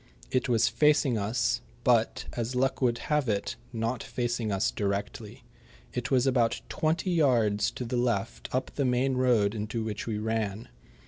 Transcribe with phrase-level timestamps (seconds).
[0.31, 5.43] It was facing us, but, as luck would have it, not facing us directly.
[5.93, 10.17] It was about twenty yards to the left up the main road into which we
[10.17, 10.69] ran.